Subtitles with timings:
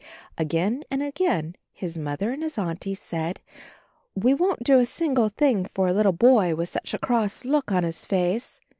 [0.35, 3.39] Again and again his Mother and his Auntie said,
[4.19, 7.71] ''We won't do a single thing for a little boy with such a cross look
[7.71, 8.59] on his face.